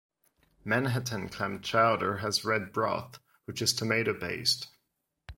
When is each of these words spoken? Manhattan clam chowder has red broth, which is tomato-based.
Manhattan 0.65 1.29
clam 1.29 1.61
chowder 1.61 2.17
has 2.21 2.43
red 2.43 2.73
broth, 2.73 3.19
which 3.45 3.61
is 3.61 3.71
tomato-based. 3.71 4.67